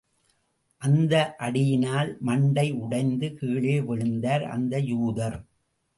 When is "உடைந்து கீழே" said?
2.71-3.81